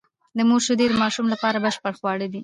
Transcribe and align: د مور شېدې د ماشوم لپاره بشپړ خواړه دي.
د 0.37 0.39
مور 0.49 0.61
شېدې 0.65 0.85
د 0.89 0.93
ماشوم 1.03 1.27
لپاره 1.33 1.57
بشپړ 1.65 1.93
خواړه 1.99 2.27
دي. 2.33 2.39